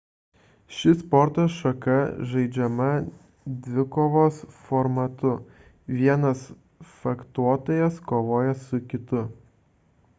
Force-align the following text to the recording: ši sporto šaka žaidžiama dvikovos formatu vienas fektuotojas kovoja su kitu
ši 0.75 0.91
sporto 0.99 1.43
šaka 1.55 1.97
žaidžiama 2.29 2.87
dvikovos 3.67 4.39
formatu 4.69 5.33
vienas 5.99 6.41
fektuotojas 6.95 8.01
kovoja 8.13 8.57
su 8.63 8.81
kitu 8.95 9.23